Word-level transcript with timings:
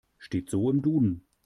Steht 0.17 0.49
so 0.49 0.71
im 0.71 0.81
Duden. 0.81 1.27